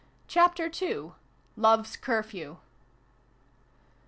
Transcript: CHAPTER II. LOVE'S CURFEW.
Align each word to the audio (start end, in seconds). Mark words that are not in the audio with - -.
CHAPTER 0.27 0.67
II. 0.83 1.11
LOVE'S 1.55 1.95
CURFEW. 1.95 2.57